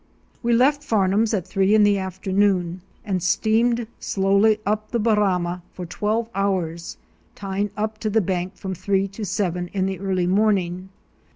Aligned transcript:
We 0.41 0.53
left 0.53 0.83
Farnum's 0.83 1.31
at 1.31 1.45
three 1.45 1.75
in 1.75 1.83
the 1.83 1.99
afternoon 1.99 2.81
and 3.05 3.21
steamed 3.21 3.85
slowly 3.99 4.59
up 4.65 4.89
the 4.89 4.99
Barama 4.99 5.61
for 5.73 5.85
twelve 5.85 6.27
hours, 6.33 6.97
tying 7.35 7.69
up 7.77 7.99
to 7.99 8.09
the 8.09 8.19
bank 8.19 8.55
from 8.55 8.73
three 8.73 9.07
to 9.09 9.23
seven 9.23 9.67
in 9.73 9.85
the 9.85 9.99
early 9.99 10.25
morning. 10.25 10.89